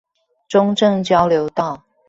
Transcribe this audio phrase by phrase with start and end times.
[0.49, 1.83] 中正交流道